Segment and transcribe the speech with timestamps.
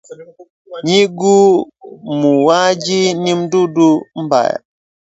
[0.83, 1.37] Nyigu
[2.19, 3.89] muuaji ni mdudu
[4.23, 4.59] mbaya